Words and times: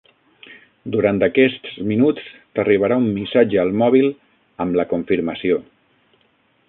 Durant 0.93 1.19
aquests 1.27 1.75
minuts 1.91 2.31
t'arribarà 2.59 2.97
un 3.03 3.05
missatge 3.19 3.61
al 3.65 3.75
mòbil 3.83 4.09
amb 4.67 4.81
la 4.81 4.87
confirmació. 4.95 5.61